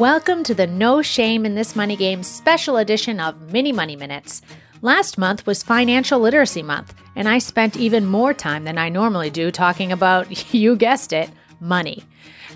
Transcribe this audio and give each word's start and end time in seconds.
Welcome 0.00 0.44
to 0.44 0.54
the 0.54 0.66
No 0.66 1.02
Shame 1.02 1.44
in 1.44 1.56
This 1.56 1.76
Money 1.76 1.94
Game 1.94 2.22
special 2.22 2.78
edition 2.78 3.20
of 3.20 3.52
Mini 3.52 3.70
Money 3.70 3.96
Minutes. 3.96 4.40
Last 4.80 5.18
month 5.18 5.46
was 5.46 5.62
Financial 5.62 6.18
Literacy 6.18 6.62
Month, 6.62 6.94
and 7.14 7.28
I 7.28 7.36
spent 7.36 7.76
even 7.76 8.06
more 8.06 8.32
time 8.32 8.64
than 8.64 8.78
I 8.78 8.88
normally 8.88 9.28
do 9.28 9.50
talking 9.50 9.92
about, 9.92 10.54
you 10.54 10.74
guessed 10.74 11.12
it, 11.12 11.28
money. 11.60 12.02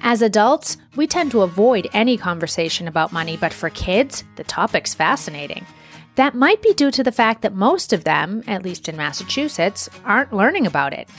As 0.00 0.22
adults, 0.22 0.78
we 0.96 1.06
tend 1.06 1.32
to 1.32 1.42
avoid 1.42 1.86
any 1.92 2.16
conversation 2.16 2.88
about 2.88 3.12
money, 3.12 3.36
but 3.36 3.52
for 3.52 3.68
kids, 3.68 4.24
the 4.36 4.44
topic's 4.44 4.94
fascinating. 4.94 5.66
That 6.14 6.34
might 6.34 6.62
be 6.62 6.72
due 6.72 6.92
to 6.92 7.02
the 7.02 7.12
fact 7.12 7.42
that 7.42 7.54
most 7.54 7.92
of 7.92 8.04
them, 8.04 8.42
at 8.46 8.62
least 8.62 8.88
in 8.88 8.96
Massachusetts, 8.96 9.90
aren't 10.06 10.32
learning 10.32 10.66
about 10.66 10.94
it. 10.94 11.10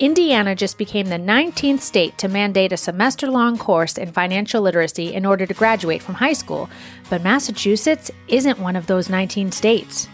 Indiana 0.00 0.54
just 0.54 0.78
became 0.78 1.06
the 1.06 1.16
19th 1.16 1.80
state 1.80 2.18
to 2.18 2.28
mandate 2.28 2.72
a 2.72 2.76
semester 2.76 3.30
long 3.30 3.56
course 3.56 3.98
in 3.98 4.10
financial 4.10 4.62
literacy 4.62 5.14
in 5.14 5.24
order 5.24 5.46
to 5.46 5.54
graduate 5.54 6.02
from 6.02 6.14
high 6.14 6.32
school, 6.32 6.68
but 7.08 7.22
Massachusetts 7.22 8.10
isn't 8.26 8.58
one 8.58 8.74
of 8.74 8.86
those 8.86 9.08
19 9.08 9.52
states. 9.52 10.08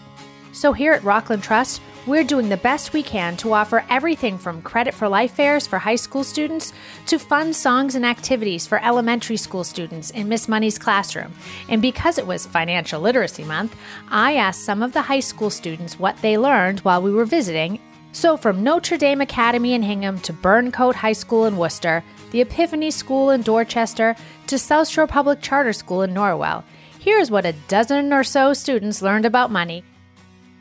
So 0.51 0.73
here 0.73 0.93
at 0.93 1.03
Rockland 1.03 1.41
Trust, 1.41 1.81
we're 2.05 2.23
doing 2.23 2.49
the 2.49 2.57
best 2.57 2.91
we 2.91 3.03
can 3.03 3.37
to 3.37 3.53
offer 3.53 3.85
everything 3.89 4.37
from 4.37 4.61
credit 4.61 4.93
for 4.93 5.07
life 5.07 5.33
fairs 5.33 5.65
for 5.65 5.79
high 5.79 5.95
school 5.95 6.23
students 6.23 6.73
to 7.07 7.19
fun 7.19 7.53
songs 7.53 7.95
and 7.95 8.05
activities 8.05 8.67
for 8.67 8.83
elementary 8.83 9.37
school 9.37 9.63
students 9.63 10.09
in 10.11 10.27
Miss 10.27 10.47
Money's 10.47 10.77
classroom. 10.77 11.31
And 11.67 11.81
because 11.81 12.17
it 12.17 12.27
was 12.27 12.45
Financial 12.45 12.99
Literacy 12.99 13.43
Month, 13.43 13.75
I 14.09 14.35
asked 14.35 14.65
some 14.65 14.81
of 14.81 14.93
the 14.93 15.03
high 15.03 15.19
school 15.19 15.49
students 15.49 15.99
what 15.99 16.17
they 16.21 16.37
learned 16.37 16.79
while 16.81 17.01
we 17.01 17.11
were 17.11 17.25
visiting 17.25 17.79
so, 18.11 18.37
from 18.37 18.63
Notre 18.63 18.97
Dame 18.97 19.21
Academy 19.21 19.73
in 19.73 19.83
Hingham 19.83 20.19
to 20.21 20.33
Burncoat 20.33 20.95
High 20.95 21.13
School 21.13 21.45
in 21.45 21.57
Worcester, 21.57 22.03
the 22.31 22.41
Epiphany 22.41 22.89
School 22.89 23.29
in 23.29 23.43
Dorchester, 23.43 24.15
to 24.47 24.57
South 24.57 24.87
Shore 24.87 25.05
Public 25.05 25.41
Charter 25.41 25.73
School 25.73 26.01
in 26.01 26.13
Norwell, 26.13 26.63
here's 26.99 27.29
what 27.29 27.45
a 27.45 27.53
dozen 27.67 28.11
or 28.11 28.23
so 28.23 28.53
students 28.53 29.03
learned 29.03 29.25
about 29.25 29.51
money. 29.51 29.83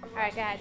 All 0.03 0.11
right, 0.15 0.35
go 0.35 0.43
ahead. 0.43 0.61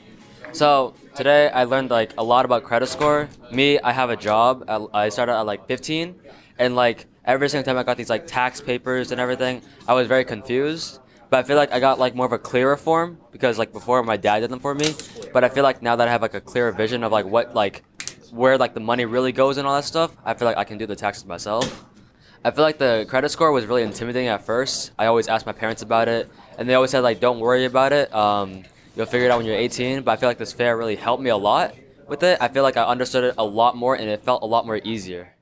So 0.54 0.94
today 1.14 1.50
I 1.50 1.66
learned 1.66 1.92
like 1.92 2.14
a 2.18 2.24
lot 2.24 2.46
about 2.46 2.64
credit 2.64 2.88
score. 2.88 3.28
Me, 3.52 3.80
I 3.80 3.92
have 3.92 4.10
a 4.10 4.16
job. 4.16 4.64
I 4.94 5.10
started 5.10 5.34
at 5.34 5.42
like 5.42 5.68
15, 5.68 6.16
and 6.58 6.76
like 6.76 7.06
every 7.26 7.50
single 7.50 7.66
time 7.66 7.78
I 7.78 7.84
got 7.84 7.98
these 7.98 8.10
like 8.10 8.28
tax 8.28 8.62
papers 8.62 9.12
and 9.12 9.20
everything, 9.20 9.62
I 9.88 9.94
was 9.94 10.08
very 10.08 10.24
confused. 10.24 11.00
But 11.30 11.40
I 11.40 11.44
feel 11.44 11.58
like 11.58 11.72
I 11.72 11.80
got 11.80 12.00
like 12.00 12.16
more 12.16 12.26
of 12.26 12.32
a 12.32 12.38
clearer 12.38 12.78
form 12.78 13.18
because 13.32 13.58
like 13.58 13.74
before 13.74 14.02
my 14.04 14.18
dad 14.18 14.40
did 14.40 14.50
them 14.50 14.60
for 14.60 14.74
me. 14.74 14.94
But 15.34 15.44
I 15.44 15.50
feel 15.50 15.64
like 15.64 15.82
now 15.82 15.96
that 15.96 16.08
I 16.08 16.12
have 16.12 16.22
like 16.22 16.34
a 16.34 16.42
clearer 16.42 16.72
vision 16.72 17.04
of 17.04 17.12
like 17.12 17.26
what 17.26 17.54
like 17.54 17.84
where 18.32 18.58
like 18.58 18.74
the 18.74 18.80
money 18.80 19.06
really 19.06 19.32
goes 19.32 19.58
and 19.58 19.68
all 19.68 19.76
that 19.76 19.86
stuff, 19.86 20.16
I 20.24 20.34
feel 20.34 20.48
like 20.48 20.58
I 20.58 20.64
can 20.64 20.78
do 20.78 20.86
the 20.86 20.96
taxes 20.96 21.26
myself. 21.26 21.86
I 22.46 22.52
feel 22.52 22.64
like 22.64 22.78
the 22.78 23.06
credit 23.10 23.30
score 23.30 23.52
was 23.52 23.66
really 23.66 23.84
intimidating 23.84 24.30
at 24.30 24.46
first. 24.46 24.92
I 24.98 25.08
always 25.08 25.28
asked 25.28 25.46
my 25.46 25.52
parents 25.52 25.82
about 25.82 26.08
it, 26.08 26.30
and 26.58 26.70
they 26.70 26.76
always 26.76 26.92
said 26.92 27.02
like, 27.02 27.20
"Don't 27.20 27.40
worry 27.40 27.66
about 27.66 27.92
it. 27.92 28.14
Um, 28.14 28.64
you'll 28.96 29.06
figure 29.06 29.28
it 29.28 29.32
out 29.32 29.38
when 29.38 29.46
you're 29.46 29.56
18." 29.56 30.04
But 30.04 30.12
I 30.12 30.16
feel 30.16 30.30
like 30.30 30.38
this 30.38 30.54
fair 30.54 30.78
really 30.78 30.96
helped 30.96 31.22
me 31.22 31.30
a 31.30 31.38
lot 31.38 31.76
with 32.08 32.24
it. 32.24 32.38
I 32.40 32.48
feel 32.48 32.64
like 32.64 32.78
I 32.78 32.84
understood 32.84 33.24
it 33.24 33.36
a 33.38 33.44
lot 33.44 33.76
more, 33.76 33.96
and 33.96 34.10
it 34.10 34.22
felt 34.22 34.44
a 34.44 34.46
lot 34.46 34.66
more 34.66 34.80
easier. 34.84 35.34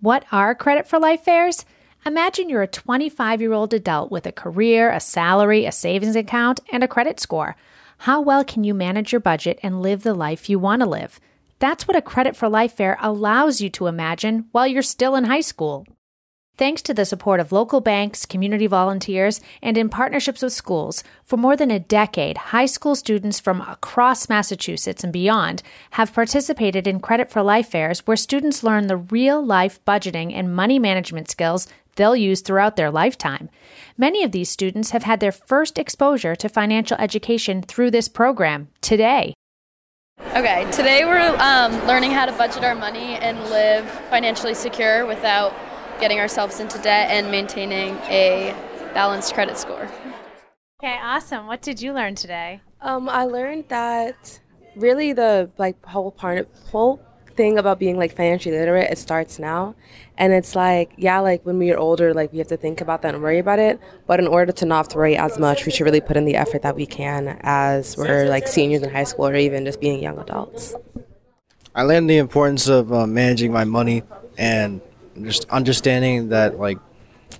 What 0.00 0.24
are 0.30 0.54
credit 0.54 0.86
for 0.86 0.98
life 0.98 1.22
fairs? 1.22 1.64
Imagine 2.06 2.48
you're 2.48 2.62
a 2.62 2.66
25 2.66 3.42
year 3.42 3.52
old 3.52 3.74
adult 3.74 4.10
with 4.10 4.24
a 4.24 4.32
career, 4.32 4.90
a 4.90 5.00
salary, 5.00 5.66
a 5.66 5.72
savings 5.72 6.16
account, 6.16 6.58
and 6.72 6.82
a 6.82 6.88
credit 6.88 7.20
score. 7.20 7.56
How 7.98 8.22
well 8.22 8.42
can 8.42 8.64
you 8.64 8.72
manage 8.72 9.12
your 9.12 9.20
budget 9.20 9.60
and 9.62 9.82
live 9.82 10.02
the 10.02 10.14
life 10.14 10.48
you 10.48 10.58
want 10.58 10.80
to 10.80 10.88
live? 10.88 11.20
That's 11.58 11.86
what 11.86 11.98
a 11.98 12.00
Credit 12.00 12.34
for 12.34 12.48
Life 12.48 12.72
Fair 12.72 12.96
allows 13.02 13.60
you 13.60 13.68
to 13.70 13.86
imagine 13.86 14.46
while 14.50 14.66
you're 14.66 14.80
still 14.80 15.14
in 15.14 15.24
high 15.24 15.42
school. 15.42 15.86
Thanks 16.60 16.82
to 16.82 16.92
the 16.94 17.06
support 17.06 17.40
of 17.40 17.52
local 17.52 17.80
banks, 17.80 18.26
community 18.26 18.66
volunteers, 18.66 19.40
and 19.62 19.78
in 19.78 19.88
partnerships 19.88 20.42
with 20.42 20.52
schools, 20.52 21.02
for 21.24 21.38
more 21.38 21.56
than 21.56 21.70
a 21.70 21.78
decade, 21.78 22.36
high 22.36 22.66
school 22.66 22.94
students 22.94 23.40
from 23.40 23.62
across 23.62 24.28
Massachusetts 24.28 25.02
and 25.02 25.10
beyond 25.10 25.62
have 25.92 26.12
participated 26.12 26.86
in 26.86 27.00
Credit 27.00 27.30
for 27.30 27.42
Life 27.42 27.70
fairs 27.70 28.06
where 28.06 28.16
students 28.16 28.62
learn 28.62 28.88
the 28.88 28.98
real 28.98 29.42
life 29.42 29.82
budgeting 29.86 30.34
and 30.34 30.54
money 30.54 30.78
management 30.78 31.30
skills 31.30 31.66
they'll 31.96 32.16
use 32.16 32.40
throughout 32.40 32.76
their 32.76 32.90
lifetime. 32.90 33.48
Many 33.96 34.24
of 34.24 34.32
these 34.32 34.48
students 34.48 34.90
have 34.90 35.02
had 35.02 35.20
their 35.20 35.32
first 35.32 35.78
exposure 35.78 36.34
to 36.36 36.48
financial 36.48 36.96
education 36.98 37.62
through 37.62 37.90
this 37.90 38.08
program 38.08 38.68
today. 38.80 39.34
Okay, 40.36 40.70
today 40.70 41.04
we're 41.04 41.36
um, 41.38 41.72
learning 41.86 42.10
how 42.12 42.26
to 42.26 42.32
budget 42.32 42.62
our 42.62 42.74
money 42.74 43.14
and 43.14 43.38
live 43.50 43.88
financially 44.10 44.54
secure 44.54 45.06
without 45.06 45.54
getting 46.00 46.18
ourselves 46.18 46.60
into 46.60 46.78
debt 46.78 47.10
and 47.10 47.30
maintaining 47.30 47.94
a 48.08 48.54
balanced 48.94 49.34
credit 49.34 49.58
score. 49.58 49.88
Okay, 50.82 50.98
awesome. 51.02 51.46
What 51.46 51.62
did 51.62 51.82
you 51.82 51.92
learn 51.92 52.14
today? 52.14 52.60
Um, 52.80 53.08
I 53.08 53.24
learned 53.24 53.66
that 53.68 54.40
really 54.76 55.12
the 55.12 55.50
like 55.58 55.84
whole 55.84 56.10
part 56.10 56.38
of 56.38 56.46
whole 56.70 57.00
thing 57.40 57.58
about 57.58 57.78
being 57.78 57.96
like 57.96 58.12
financially 58.14 58.56
literate 58.62 58.90
it 58.90 58.98
starts 58.98 59.38
now. 59.38 59.74
And 60.18 60.32
it's 60.38 60.54
like 60.54 60.88
yeah 61.06 61.18
like 61.20 61.40
when 61.46 61.58
we're 61.58 61.80
older 61.86 62.12
like 62.20 62.32
we 62.32 62.38
have 62.38 62.48
to 62.48 62.60
think 62.64 62.80
about 62.80 63.00
that 63.02 63.14
and 63.14 63.22
worry 63.22 63.38
about 63.46 63.58
it. 63.58 63.80
But 64.06 64.20
in 64.22 64.28
order 64.36 64.52
to 64.60 64.64
not 64.66 64.76
have 64.80 64.88
to 64.88 64.98
worry 64.98 65.16
as 65.16 65.38
much 65.38 65.64
we 65.66 65.72
should 65.72 65.84
really 65.84 66.04
put 66.08 66.16
in 66.16 66.24
the 66.24 66.36
effort 66.36 66.62
that 66.62 66.76
we 66.76 66.86
can 66.86 67.38
as 67.42 67.96
we're 67.96 68.28
like 68.28 68.46
seniors 68.46 68.82
in 68.82 68.90
high 68.90 69.08
school 69.10 69.28
or 69.28 69.36
even 69.36 69.64
just 69.64 69.80
being 69.80 70.02
young 70.02 70.18
adults. 70.18 70.74
I 71.74 71.82
learned 71.84 72.10
the 72.10 72.18
importance 72.18 72.68
of 72.68 72.92
uh, 72.92 73.06
managing 73.06 73.52
my 73.52 73.64
money 73.64 74.02
and 74.36 74.80
just 75.22 75.48
understanding 75.50 76.28
that 76.28 76.58
like 76.58 76.78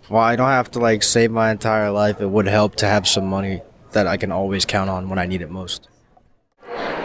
while 0.08 0.24
I 0.24 0.36
don't 0.36 0.48
have 0.48 0.70
to 0.72 0.78
like 0.78 1.02
save 1.02 1.30
my 1.30 1.50
entire 1.50 1.90
life, 1.90 2.20
it 2.20 2.30
would 2.34 2.46
help 2.46 2.76
to 2.76 2.86
have 2.86 3.06
some 3.06 3.26
money 3.26 3.60
that 3.92 4.06
I 4.06 4.16
can 4.16 4.32
always 4.32 4.64
count 4.64 4.88
on 4.88 5.08
when 5.10 5.18
I 5.18 5.26
need 5.26 5.42
it 5.42 5.50
most. 5.50 5.89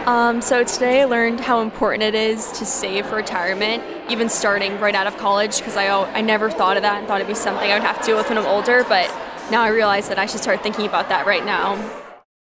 Um, 0.06 0.40
so 0.40 0.62
today 0.62 1.02
I 1.02 1.04
learned 1.04 1.40
how 1.40 1.60
important 1.60 2.02
it 2.02 2.14
is 2.14 2.52
to 2.52 2.64
save 2.64 3.06
for 3.06 3.16
retirement, 3.16 3.82
even 4.08 4.28
starting 4.28 4.78
right 4.78 4.94
out 4.94 5.06
of 5.06 5.16
college, 5.16 5.58
because 5.58 5.76
I 5.76 5.88
I 5.88 6.20
never 6.20 6.48
thought 6.50 6.76
of 6.76 6.82
that 6.84 6.98
and 6.98 7.08
thought 7.08 7.20
it'd 7.20 7.26
be 7.26 7.34
something 7.34 7.70
I 7.70 7.74
would 7.74 7.82
have 7.82 7.98
to 8.00 8.06
deal 8.06 8.16
with 8.16 8.28
when 8.28 8.38
I'm 8.38 8.46
older. 8.46 8.84
But 8.84 9.08
now 9.50 9.62
I 9.62 9.68
realize 9.68 10.08
that 10.08 10.18
I 10.18 10.26
should 10.26 10.40
start 10.40 10.62
thinking 10.62 10.86
about 10.86 11.08
that 11.08 11.26
right 11.26 11.44
now. 11.44 11.76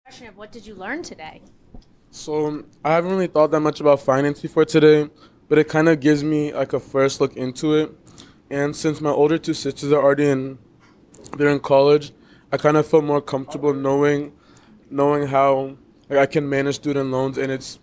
Question 0.04 0.28
of 0.28 0.38
what 0.38 0.52
did 0.52 0.68
you 0.68 0.76
learn 0.76 1.02
today? 1.02 1.42
So 2.12 2.64
I 2.84 2.92
haven't 2.92 3.12
really 3.12 3.28
thought 3.28 3.52
that 3.52 3.62
much 3.62 3.80
about 3.80 4.00
finance 4.00 4.42
before 4.42 4.66
today, 4.66 5.10
but 5.50 5.58
it 5.58 5.68
kind 5.68 5.90
of 5.90 6.00
gives 6.00 6.24
me 6.24 6.54
like 6.54 6.74
a 6.74 6.80
first 6.80 7.20
look 7.20 7.36
into 7.36 7.74
it 7.74 7.92
and 8.50 8.76
since 8.76 9.02
my 9.02 9.10
older 9.10 9.38
two 9.38 9.54
sisters 9.54 9.92
are 9.92 10.02
already 10.02 10.28
in, 10.28 10.60
they're 11.38 11.50
in 11.50 11.60
college, 11.60 12.12
I 12.52 12.58
kind 12.58 12.78
of 12.78 12.86
feel 12.86 13.02
more 13.02 13.22
comfortable 13.22 13.74
knowing, 13.74 14.34
knowing 14.90 15.28
how 15.28 15.78
like, 16.10 16.20
I 16.20 16.26
can 16.26 16.48
manage 16.48 16.76
student 16.76 17.12
loans, 17.12 17.38
and 17.38 17.52
it's, 17.52 17.80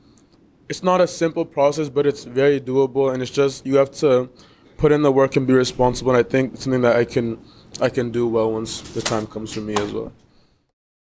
it's 0.68 0.82
not 0.82 1.00
a 1.00 1.06
simple 1.06 1.44
process, 1.44 1.88
but 1.88 2.06
it's 2.06 2.24
very 2.24 2.60
doable, 2.60 3.12
and 3.12 3.22
it's 3.22 3.30
just 3.30 3.66
you 3.66 3.76
have 3.76 3.90
to 3.92 4.30
put 4.76 4.92
in 4.92 5.02
the 5.02 5.12
work 5.12 5.36
and 5.36 5.46
be 5.46 5.52
responsible. 5.52 6.12
And 6.12 6.18
I 6.18 6.28
think 6.28 6.54
it's 6.54 6.64
something 6.64 6.82
that 6.82 6.96
I 6.96 7.04
can, 7.04 7.38
I 7.80 7.88
can 7.88 8.10
do 8.10 8.26
well 8.26 8.52
once 8.52 8.80
the 8.80 9.02
time 9.02 9.26
comes 9.26 9.52
for 9.52 9.60
me 9.60 9.74
as 9.74 9.92
well. 9.92 10.12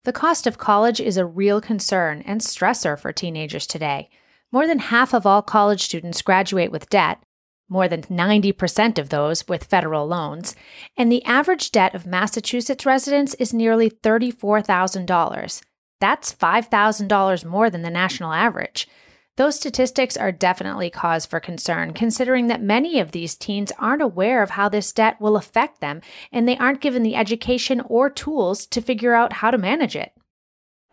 The 0.04 0.12
cost 0.12 0.46
of 0.46 0.58
college 0.58 1.00
is 1.00 1.16
a 1.16 1.26
real 1.26 1.60
concern 1.60 2.22
and 2.24 2.40
stressor 2.40 2.98
for 2.98 3.12
teenagers 3.12 3.66
today. 3.66 4.08
More 4.50 4.66
than 4.66 4.78
half 4.78 5.12
of 5.12 5.26
all 5.26 5.42
college 5.42 5.82
students 5.82 6.22
graduate 6.22 6.72
with 6.72 6.88
debt, 6.88 7.22
more 7.68 7.86
than 7.86 8.02
90% 8.02 8.98
of 8.98 9.10
those 9.10 9.46
with 9.46 9.64
federal 9.64 10.06
loans, 10.06 10.56
and 10.96 11.12
the 11.12 11.24
average 11.24 11.70
debt 11.70 11.94
of 11.94 12.06
Massachusetts 12.06 12.84
residents 12.84 13.34
is 13.34 13.54
nearly 13.54 13.90
$34,000. 13.90 15.62
That's 16.00 16.34
$5,000 16.34 17.44
more 17.44 17.70
than 17.70 17.82
the 17.82 17.90
national 17.90 18.32
average. 18.32 18.88
Those 19.36 19.56
statistics 19.56 20.16
are 20.16 20.32
definitely 20.32 20.90
cause 20.90 21.24
for 21.24 21.40
concern, 21.40 21.94
considering 21.94 22.48
that 22.48 22.62
many 22.62 23.00
of 23.00 23.12
these 23.12 23.34
teens 23.34 23.72
aren't 23.78 24.02
aware 24.02 24.42
of 24.42 24.50
how 24.50 24.68
this 24.68 24.92
debt 24.92 25.20
will 25.20 25.36
affect 25.36 25.80
them, 25.80 26.02
and 26.32 26.46
they 26.46 26.58
aren't 26.58 26.80
given 26.80 27.02
the 27.02 27.16
education 27.16 27.80
or 27.82 28.10
tools 28.10 28.66
to 28.66 28.82
figure 28.82 29.14
out 29.14 29.34
how 29.34 29.50
to 29.50 29.56
manage 29.56 29.96
it. 29.96 30.12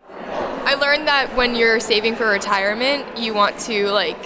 I 0.09 0.75
learned 0.75 1.07
that 1.07 1.36
when 1.36 1.56
you're 1.56 1.80
saving 1.80 2.15
for 2.15 2.30
retirement, 2.30 3.18
you 3.18 3.33
want 3.33 3.57
to 3.62 3.88
like 3.88 4.18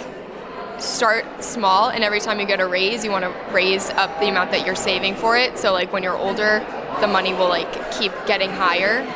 start 0.78 1.24
small 1.42 1.90
and 1.90 2.02
every 2.02 2.18
time 2.18 2.40
you 2.40 2.46
get 2.46 2.58
a 2.58 2.66
raise 2.66 3.04
you 3.04 3.10
want 3.10 3.24
to 3.24 3.54
raise 3.54 3.90
up 3.90 4.18
the 4.18 4.28
amount 4.28 4.50
that 4.50 4.66
you're 4.66 4.74
saving 4.74 5.14
for 5.14 5.36
it 5.36 5.56
so 5.56 5.72
like 5.72 5.92
when 5.92 6.02
you're 6.02 6.16
older 6.16 6.58
the 7.00 7.06
money 7.06 7.32
will 7.32 7.48
like 7.48 7.92
keep 7.92 8.10
getting 8.26 8.50
higher 8.50 9.06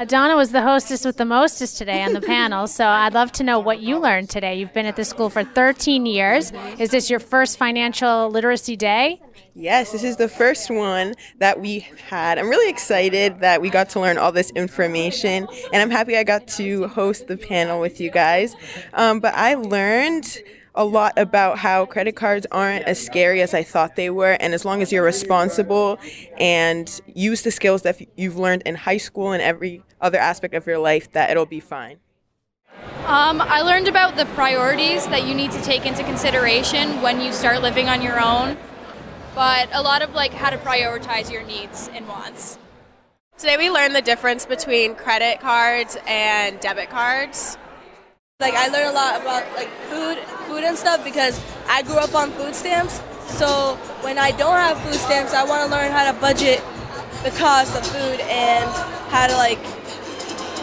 Adana 0.00 0.36
was 0.36 0.52
the 0.52 0.62
hostess 0.62 1.04
with 1.04 1.16
the 1.16 1.24
mostest 1.24 1.76
today 1.76 2.04
on 2.04 2.12
the 2.12 2.20
panel, 2.20 2.68
so 2.68 2.86
I'd 2.86 3.14
love 3.14 3.32
to 3.32 3.42
know 3.42 3.58
what 3.58 3.80
you 3.80 3.98
learned 3.98 4.30
today. 4.30 4.54
You've 4.56 4.72
been 4.72 4.86
at 4.86 4.94
this 4.94 5.08
school 5.08 5.28
for 5.28 5.42
13 5.42 6.06
years. 6.06 6.52
Is 6.78 6.90
this 6.90 7.10
your 7.10 7.18
first 7.18 7.58
financial 7.58 8.30
literacy 8.30 8.76
day? 8.76 9.20
Yes, 9.56 9.90
this 9.90 10.04
is 10.04 10.14
the 10.14 10.28
first 10.28 10.70
one 10.70 11.16
that 11.38 11.60
we 11.60 11.80
had. 12.08 12.38
I'm 12.38 12.48
really 12.48 12.70
excited 12.70 13.40
that 13.40 13.60
we 13.60 13.70
got 13.70 13.88
to 13.90 14.00
learn 14.00 14.18
all 14.18 14.30
this 14.30 14.50
information, 14.50 15.48
and 15.72 15.82
I'm 15.82 15.90
happy 15.90 16.16
I 16.16 16.22
got 16.22 16.46
to 16.46 16.86
host 16.86 17.26
the 17.26 17.36
panel 17.36 17.80
with 17.80 18.00
you 18.00 18.12
guys. 18.12 18.54
Um, 18.94 19.18
but 19.18 19.34
I 19.34 19.54
learned 19.54 20.38
a 20.78 20.84
lot 20.84 21.12
about 21.16 21.58
how 21.58 21.84
credit 21.84 22.14
cards 22.14 22.46
aren't 22.52 22.84
as 22.84 23.04
scary 23.04 23.42
as 23.42 23.52
I 23.52 23.64
thought 23.64 23.96
they 23.96 24.10
were. 24.10 24.36
And 24.38 24.54
as 24.54 24.64
long 24.64 24.80
as 24.80 24.92
you're 24.92 25.02
responsible 25.02 25.98
and 26.38 26.88
use 27.06 27.42
the 27.42 27.50
skills 27.50 27.82
that 27.82 28.00
you've 28.16 28.36
learned 28.36 28.62
in 28.64 28.76
high 28.76 28.98
school 28.98 29.32
and 29.32 29.42
every 29.42 29.82
other 30.00 30.18
aspect 30.18 30.54
of 30.54 30.66
your 30.66 30.78
life, 30.78 31.10
that 31.12 31.30
it'll 31.30 31.46
be 31.46 31.60
fine. 31.60 31.98
Um, 33.06 33.40
I 33.40 33.62
learned 33.62 33.88
about 33.88 34.16
the 34.16 34.26
priorities 34.26 35.06
that 35.06 35.26
you 35.26 35.34
need 35.34 35.50
to 35.52 35.62
take 35.62 35.86
into 35.86 36.04
consideration 36.04 37.00
when 37.00 37.20
you 37.20 37.32
start 37.32 37.62
living 37.62 37.88
on 37.88 38.02
your 38.02 38.22
own, 38.22 38.56
but 39.34 39.68
a 39.72 39.82
lot 39.82 40.02
of 40.02 40.14
like 40.14 40.32
how 40.32 40.50
to 40.50 40.58
prioritize 40.58 41.32
your 41.32 41.42
needs 41.42 41.88
and 41.94 42.06
wants. 42.06 42.58
Today 43.38 43.56
we 43.56 43.70
learned 43.70 43.94
the 43.94 44.02
difference 44.02 44.44
between 44.44 44.94
credit 44.94 45.40
cards 45.40 45.96
and 46.06 46.58
debit 46.60 46.90
cards. 46.90 47.56
Like 48.40 48.54
I 48.54 48.68
learned 48.68 48.90
a 48.90 48.92
lot 48.92 49.20
about 49.20 49.50
like 49.54 49.70
food, 49.88 50.18
food 50.46 50.64
and 50.64 50.76
stuff 50.76 51.02
because 51.02 51.40
I 51.68 51.82
grew 51.82 51.96
up 51.96 52.14
on 52.14 52.30
food 52.32 52.54
stamps. 52.54 53.00
So 53.28 53.76
when 54.02 54.18
I 54.18 54.32
don't 54.32 54.56
have 54.56 54.78
food 54.80 54.94
stamps, 54.94 55.34
I 55.34 55.44
want 55.44 55.64
to 55.64 55.70
learn 55.70 55.92
how 55.92 56.10
to 56.10 56.20
budget 56.20 56.62
the 57.22 57.30
cost 57.38 57.76
of 57.76 57.86
food 57.86 58.20
and 58.20 58.68
how 59.10 59.26
to 59.28 59.34
like, 59.34 59.58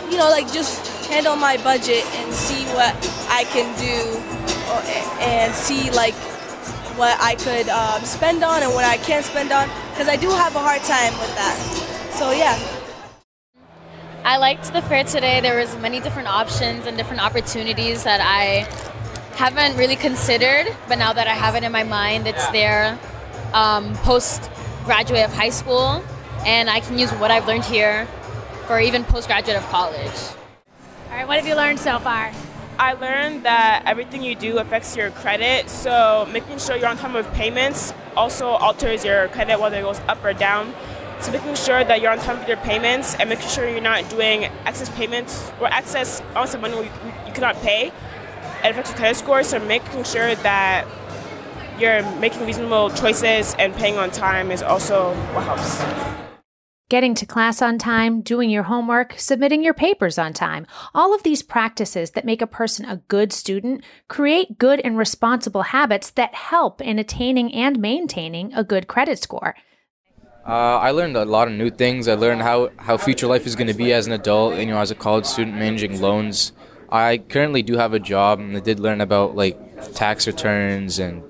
you 0.09 0.17
know, 0.17 0.29
like 0.29 0.51
just 0.51 1.07
handle 1.07 1.35
my 1.35 1.57
budget 1.57 2.05
and 2.17 2.33
see 2.33 2.65
what 2.73 2.93
I 3.29 3.43
can 3.45 3.67
do 3.79 4.19
and 5.21 5.53
see 5.53 5.91
like 5.91 6.13
what 6.97 7.19
I 7.19 7.35
could 7.35 7.67
um, 7.69 8.03
spend 8.03 8.43
on 8.43 8.63
and 8.63 8.73
what 8.73 8.85
I 8.85 8.97
can't 8.97 9.25
spend 9.25 9.51
on 9.51 9.69
because 9.91 10.07
I 10.07 10.15
do 10.15 10.29
have 10.29 10.55
a 10.55 10.59
hard 10.59 10.81
time 10.83 11.13
with 11.19 11.33
that. 11.35 12.11
So 12.13 12.31
yeah. 12.31 12.57
I 14.23 14.37
liked 14.37 14.73
the 14.73 14.81
fair 14.81 15.03
today. 15.03 15.39
There 15.41 15.59
was 15.59 15.75
many 15.77 15.99
different 15.99 16.27
options 16.27 16.87
and 16.87 16.97
different 16.97 17.23
opportunities 17.23 18.03
that 18.05 18.21
I 18.21 18.67
haven't 19.35 19.77
really 19.77 19.95
considered, 19.95 20.65
but 20.87 20.97
now 20.97 21.13
that 21.13 21.27
I 21.27 21.33
have 21.33 21.55
it 21.55 21.63
in 21.63 21.71
my 21.71 21.83
mind, 21.83 22.25
it's 22.25 22.47
there 22.49 22.97
um, 23.53 23.93
post 23.97 24.49
graduate 24.83 25.25
of 25.25 25.33
high 25.33 25.49
school, 25.49 26.03
and 26.45 26.69
I 26.69 26.79
can 26.79 26.97
use 26.97 27.11
what 27.13 27.29
I've 27.31 27.47
learned 27.47 27.65
here 27.65 28.07
for 28.65 28.79
even 28.79 29.03
postgraduate 29.03 29.57
of 29.57 29.63
college. 29.67 30.11
All 31.09 31.17
right, 31.17 31.27
what 31.27 31.37
have 31.37 31.47
you 31.47 31.55
learned 31.55 31.79
so 31.79 31.99
far? 31.99 32.31
I 32.77 32.93
learned 32.93 33.43
that 33.43 33.83
everything 33.85 34.21
you 34.21 34.35
do 34.35 34.57
affects 34.57 34.97
your 34.97 35.11
credit, 35.11 35.69
so 35.69 36.27
making 36.33 36.59
sure 36.59 36.75
you're 36.75 36.89
on 36.89 36.97
time 36.97 37.13
with 37.13 37.31
payments 37.33 37.93
also 38.15 38.47
alters 38.47 39.05
your 39.05 39.27
credit 39.29 39.59
whether 39.59 39.77
it 39.77 39.83
goes 39.83 39.99
up 40.07 40.23
or 40.23 40.33
down. 40.33 40.73
So 41.19 41.31
making 41.31 41.55
sure 41.55 41.83
that 41.83 42.01
you're 42.01 42.11
on 42.11 42.19
time 42.19 42.39
with 42.39 42.47
your 42.47 42.57
payments 42.57 43.15
and 43.15 43.29
making 43.29 43.47
sure 43.47 43.69
you're 43.69 43.81
not 43.81 44.09
doing 44.09 44.45
excess 44.65 44.89
payments 44.89 45.51
or 45.61 45.67
excess 45.67 46.19
amounts 46.31 46.53
of 46.53 46.61
money 46.61 46.75
you, 46.75 46.83
you 47.25 47.33
cannot 47.33 47.55
pay. 47.57 47.87
It 47.87 48.71
affects 48.71 48.89
your 48.89 48.97
credit 48.97 49.15
score, 49.15 49.43
so 49.43 49.59
making 49.59 50.03
sure 50.03 50.35
that 50.35 50.85
you're 51.79 52.03
making 52.19 52.45
reasonable 52.45 52.89
choices 52.89 53.55
and 53.59 53.73
paying 53.75 53.97
on 53.97 54.11
time 54.11 54.51
is 54.51 54.61
also 54.61 55.13
what 55.33 55.43
helps 55.43 56.24
getting 56.89 57.15
to 57.15 57.25
class 57.25 57.61
on 57.61 57.77
time, 57.77 58.21
doing 58.21 58.49
your 58.49 58.63
homework, 58.63 59.15
submitting 59.17 59.63
your 59.63 59.73
papers 59.73 60.19
on 60.19 60.33
time. 60.33 60.67
All 60.93 61.15
of 61.15 61.23
these 61.23 61.41
practices 61.41 62.11
that 62.11 62.25
make 62.25 62.41
a 62.41 62.47
person 62.47 62.85
a 62.85 62.97
good 63.07 63.33
student 63.33 63.83
create 64.07 64.59
good 64.59 64.79
and 64.81 64.97
responsible 64.97 65.63
habits 65.63 66.11
that 66.11 66.35
help 66.35 66.81
in 66.81 66.99
attaining 66.99 67.53
and 67.53 67.79
maintaining 67.79 68.53
a 68.53 68.63
good 68.63 68.87
credit 68.87 69.17
score. 69.19 69.55
Uh, 70.47 70.77
I 70.77 70.91
learned 70.91 71.17
a 71.17 71.25
lot 71.25 71.47
of 71.47 71.55
new 71.55 71.71
things. 71.71 72.07
I 72.07 72.13
learned 72.13 72.43
how, 72.43 72.69
how 72.77 72.97
future 72.97 73.25
life 73.25 73.47
is 73.47 73.55
going 73.55 73.67
to 73.67 73.73
be 73.73 73.91
as 73.91 74.05
an 74.05 74.13
adult, 74.13 74.57
you 74.57 74.67
know, 74.67 74.77
as 74.77 74.91
a 74.91 74.95
college 74.95 75.25
student 75.25 75.57
managing 75.57 75.99
loans. 75.99 76.51
I 76.91 77.17
currently 77.17 77.63
do 77.63 77.77
have 77.77 77.93
a 77.93 77.99
job, 77.99 78.39
and 78.39 78.55
I 78.55 78.59
did 78.59 78.79
learn 78.79 79.01
about 79.01 79.35
like 79.35 79.57
tax 79.95 80.27
returns 80.27 80.99
and 80.99 81.23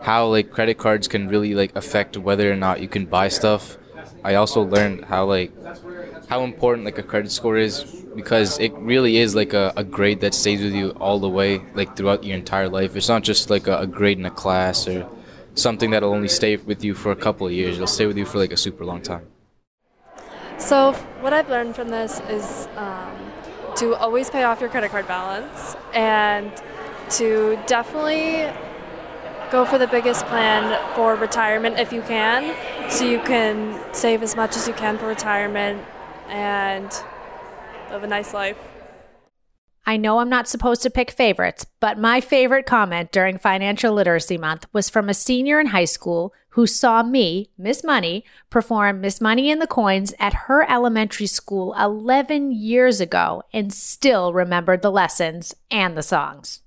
how 0.00 0.28
like 0.28 0.50
credit 0.50 0.78
cards 0.78 1.08
can 1.08 1.28
really 1.28 1.54
like 1.54 1.76
affect 1.76 2.16
whether 2.16 2.50
or 2.50 2.56
not 2.56 2.80
you 2.80 2.88
can 2.88 3.04
buy 3.04 3.28
stuff. 3.28 3.76
I 4.24 4.36
also 4.36 4.62
learned 4.62 5.04
how 5.04 5.26
like 5.26 5.52
how 6.28 6.42
important 6.42 6.86
like 6.86 6.96
a 6.98 7.02
credit 7.02 7.30
score 7.30 7.58
is 7.58 7.84
because 8.16 8.58
it 8.58 8.72
really 8.74 9.18
is 9.18 9.34
like 9.34 9.52
a, 9.52 9.72
a 9.76 9.84
grade 9.84 10.20
that 10.20 10.32
stays 10.32 10.62
with 10.62 10.74
you 10.74 10.90
all 10.92 11.18
the 11.18 11.28
way 11.28 11.60
like 11.74 11.94
throughout 11.94 12.24
your 12.24 12.36
entire 12.36 12.68
life. 12.68 12.96
It's 12.96 13.08
not 13.08 13.22
just 13.22 13.50
like 13.50 13.66
a, 13.66 13.80
a 13.80 13.86
grade 13.86 14.18
in 14.18 14.24
a 14.24 14.30
class 14.30 14.88
or 14.88 15.06
something 15.54 15.90
that'll 15.90 16.12
only 16.12 16.28
stay 16.28 16.56
with 16.56 16.82
you 16.82 16.94
for 16.94 17.12
a 17.12 17.16
couple 17.16 17.46
of 17.46 17.52
years. 17.52 17.76
It'll 17.76 17.86
stay 17.86 18.06
with 18.06 18.16
you 18.16 18.24
for 18.24 18.38
like 18.38 18.52
a 18.52 18.56
super 18.56 18.84
long 18.84 19.02
time. 19.02 19.26
So 20.56 20.92
what 21.20 21.34
I've 21.34 21.50
learned 21.50 21.76
from 21.76 21.90
this 21.90 22.20
is 22.30 22.66
um, 22.76 23.14
to 23.76 23.94
always 23.96 24.30
pay 24.30 24.44
off 24.44 24.60
your 24.60 24.70
credit 24.70 24.90
card 24.90 25.06
balance 25.06 25.76
and 25.92 26.50
to 27.10 27.58
definitely 27.66 28.50
go 29.50 29.64
for 29.64 29.78
the 29.78 29.86
biggest 29.86 30.24
plan 30.26 30.80
for 30.94 31.14
retirement 31.14 31.78
if 31.78 31.92
you 31.92 32.02
can, 32.02 32.56
so 32.88 33.04
you 33.04 33.20
can 33.20 33.80
save 33.94 34.22
as 34.22 34.36
much 34.36 34.56
as 34.56 34.68
you 34.68 34.74
can 34.74 34.98
for 34.98 35.06
retirement 35.06 35.84
and 36.28 36.90
live 37.90 38.02
a 38.02 38.06
nice 38.06 38.34
life. 38.34 38.58
I 39.86 39.98
know 39.98 40.18
I'm 40.18 40.30
not 40.30 40.48
supposed 40.48 40.82
to 40.82 40.90
pick 40.90 41.10
favorites, 41.10 41.66
but 41.78 41.98
my 41.98 42.20
favorite 42.20 42.64
comment 42.64 43.12
during 43.12 43.36
Financial 43.36 43.92
Literacy 43.92 44.38
Month 44.38 44.66
was 44.72 44.88
from 44.88 45.10
a 45.10 45.14
senior 45.14 45.60
in 45.60 45.66
high 45.66 45.84
school 45.84 46.32
who 46.50 46.66
saw 46.66 47.02
me, 47.02 47.50
Miss 47.58 47.84
Money, 47.84 48.24
perform 48.48 49.00
Miss 49.00 49.20
Money 49.20 49.50
and 49.50 49.60
the 49.60 49.66
Coins 49.66 50.14
at 50.18 50.32
her 50.46 50.68
elementary 50.70 51.26
school 51.26 51.74
11 51.78 52.52
years 52.52 53.00
ago 53.00 53.42
and 53.52 53.74
still 53.74 54.32
remembered 54.32 54.80
the 54.80 54.92
lessons 54.92 55.54
and 55.70 55.96
the 55.96 56.02
songs. 56.02 56.62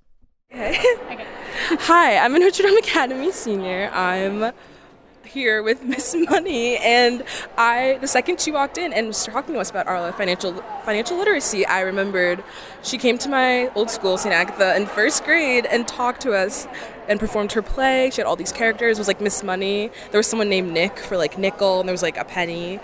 Okay. 0.51 0.77
okay. 1.05 1.25
Hi, 1.69 2.17
I'm 2.17 2.35
a 2.35 2.39
Notre 2.39 2.63
Dame 2.63 2.77
Academy 2.77 3.31
senior. 3.31 3.89
I'm 3.93 4.53
here 5.27 5.62
with 5.62 5.83
Miss 5.94 6.15
Money, 6.15 6.77
and 6.77 7.24
I 7.57 7.97
the 8.01 8.07
second 8.07 8.41
she 8.41 8.51
walked 8.51 8.77
in 8.77 8.94
and 8.94 9.07
was 9.07 9.25
talking 9.25 9.53
to 9.53 9.59
us 9.59 9.69
about 9.69 9.88
our 9.88 10.12
financial 10.13 10.53
financial 10.83 11.18
literacy, 11.18 11.65
I 11.65 11.81
remembered 11.81 12.44
she 12.83 12.97
came 12.97 13.18
to 13.19 13.29
my 13.29 13.68
old 13.75 13.91
school, 13.91 14.18
St. 14.18 14.33
Agatha, 14.33 14.75
in 14.75 14.85
first 14.85 15.24
grade 15.24 15.65
and 15.65 15.88
talked 15.88 16.21
to 16.21 16.33
us 16.33 16.68
and 17.07 17.19
performed 17.19 17.51
her 17.53 17.62
play. 17.62 18.09
She 18.12 18.21
had 18.21 18.27
all 18.27 18.35
these 18.35 18.51
characters. 18.51 18.97
It 18.97 19.01
was 19.01 19.07
like 19.07 19.21
Miss 19.21 19.44
Money. 19.44 19.91
There 20.12 20.19
was 20.19 20.27
someone 20.27 20.50
named 20.50 20.71
Nick 20.71 21.00
for 21.00 21.18
like 21.18 21.38
nickel, 21.38 21.80
and 21.80 21.88
there 21.88 21.94
was 21.94 22.01
like 22.01 22.18
a 22.18 22.25
penny, 22.25 22.80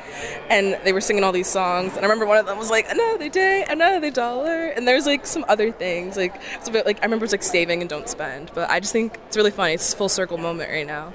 and 0.50 0.78
they 0.84 0.94
were 0.94 1.01
singing 1.01 1.24
all 1.24 1.31
these 1.31 1.50
songs. 1.50 1.92
And 1.96 2.00
I 2.00 2.04
remember 2.04 2.25
one 2.25 2.38
of 2.38 2.46
them 2.46 2.57
was 2.57 2.69
like 2.69 2.89
another 2.89 3.30
day, 3.30 3.66
another 3.68 4.12
dollar, 4.12 4.68
and 4.68 4.88
there's 4.88 5.06
like 5.06 5.25
some 5.25 5.46
other 5.48 5.72
things 5.72 6.18
like 6.18 6.39
it's 6.56 6.69
a 6.69 6.72
bit 6.72 6.86
like 6.86 7.00
I 7.00 7.06
remember 7.06 7.25
it's 7.25 7.34
like 7.34 7.44
saving 7.44 7.81
and 7.81 7.89
don't 7.89 8.10
spend. 8.10 8.51
But 8.54 8.69
I 8.69 8.80
just 8.80 8.94
think 8.94 9.18
it's 9.28 9.38
really 9.38 9.51
funny. 9.51 9.74
It's 9.74 9.94
a 9.94 9.98
full 9.98 10.10
circle 10.10 10.38
moment 10.38 10.69
right 10.69 10.88
now 10.88 11.13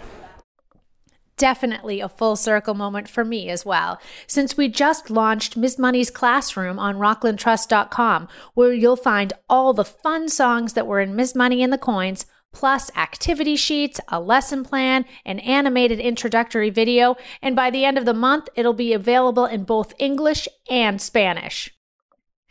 definitely 1.38 2.00
a 2.00 2.08
full 2.08 2.36
circle 2.36 2.74
moment 2.74 3.08
for 3.08 3.24
me 3.24 3.48
as 3.48 3.64
well, 3.64 3.98
since 4.26 4.56
we 4.56 4.68
just 4.68 5.08
launched 5.08 5.56
Miss 5.56 5.78
Money's 5.78 6.10
Classroom 6.10 6.78
on 6.78 6.96
rocklandtrust.com, 6.96 8.28
where 8.54 8.72
you'll 8.72 8.96
find 8.96 9.32
all 9.48 9.72
the 9.72 9.84
fun 9.84 10.28
songs 10.28 10.74
that 10.74 10.86
were 10.86 11.00
in 11.00 11.16
Miss 11.16 11.34
Money 11.34 11.62
and 11.62 11.72
the 11.72 11.78
Coins, 11.78 12.26
plus 12.52 12.90
activity 12.96 13.56
sheets, 13.56 14.00
a 14.08 14.20
lesson 14.20 14.64
plan, 14.64 15.04
an 15.24 15.38
animated 15.40 16.00
introductory 16.00 16.70
video, 16.70 17.16
and 17.40 17.54
by 17.54 17.70
the 17.70 17.84
end 17.84 17.96
of 17.96 18.04
the 18.04 18.14
month, 18.14 18.48
it'll 18.54 18.72
be 18.72 18.92
available 18.92 19.46
in 19.46 19.64
both 19.64 19.94
English 19.98 20.48
and 20.68 21.00
Spanish. 21.00 21.70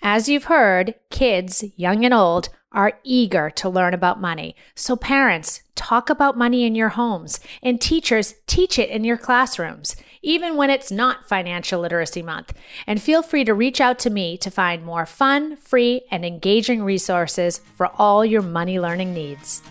As 0.01 0.29
you've 0.29 0.45
heard, 0.45 0.95
kids, 1.09 1.63
young 1.75 2.05
and 2.05 2.13
old, 2.13 2.49
are 2.71 2.99
eager 3.03 3.49
to 3.51 3.69
learn 3.69 3.93
about 3.93 4.19
money. 4.21 4.55
So, 4.75 4.95
parents, 4.95 5.61
talk 5.75 6.09
about 6.09 6.37
money 6.37 6.65
in 6.65 6.75
your 6.75 6.89
homes, 6.89 7.39
and 7.63 7.79
teachers, 7.79 8.35
teach 8.45 8.77
it 8.77 8.89
in 8.89 9.03
your 9.03 9.17
classrooms, 9.17 9.95
even 10.21 10.57
when 10.57 10.69
it's 10.69 10.91
not 10.91 11.27
Financial 11.27 11.79
Literacy 11.79 12.21
Month. 12.21 12.53
And 12.85 13.01
feel 13.01 13.23
free 13.23 13.45
to 13.45 13.53
reach 13.53 13.79
out 13.79 13.99
to 13.99 14.09
me 14.09 14.37
to 14.37 14.51
find 14.51 14.83
more 14.83 15.05
fun, 15.05 15.55
free, 15.55 16.01
and 16.11 16.25
engaging 16.25 16.83
resources 16.83 17.61
for 17.75 17.87
all 17.95 18.25
your 18.25 18.41
money 18.41 18.79
learning 18.79 19.13
needs. 19.13 19.61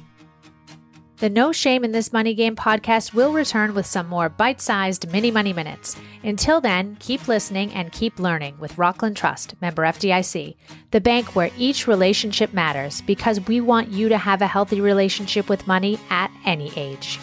The 1.19 1.31
No 1.31 1.51
Shame 1.51 1.83
in 1.83 1.93
This 1.93 2.13
Money 2.13 2.35
Game 2.35 2.55
podcast 2.57 3.15
will 3.15 3.33
return 3.33 3.75
with 3.75 3.87
some 3.87 4.07
more 4.07 4.29
bite 4.29 4.61
sized 4.61 5.11
mini 5.11 5.31
money 5.31 5.55
minutes. 5.55 5.97
Until 6.23 6.61
then, 6.61 6.99
keep 7.01 7.27
listening 7.27 7.73
and 7.73 7.91
keep 7.91 8.19
learning 8.19 8.59
with 8.59 8.77
Rockland 8.77 9.17
Trust, 9.17 9.55
member 9.63 9.85
FDIC, 9.85 10.57
the 10.91 11.01
bank 11.01 11.35
where 11.35 11.51
each 11.57 11.87
relationship 11.87 12.53
matters 12.53 13.01
because 13.01 13.41
we 13.49 13.63
want 13.63 13.89
you 13.89 14.11
to 14.11 14.19
have 14.19 14.43
a 14.43 14.47
healthy 14.47 14.83
relationship 14.83 15.49
with 15.49 15.67
money 15.67 15.99
at 16.11 16.31
any 16.45 16.71
age. 16.77 17.19